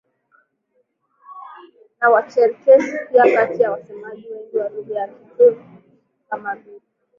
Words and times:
na 2.01 2.07
Wacherkesi 2.09 2.97
pia 3.11 3.35
kati 3.35 3.61
ya 3.61 3.71
wasemaji 3.71 4.25
wengi 4.33 4.57
wa 4.57 4.69
Lugha 4.69 4.93
za 4.93 5.07
Kiturki 5.07 5.63
kama 6.29 6.55
vile 6.55 6.81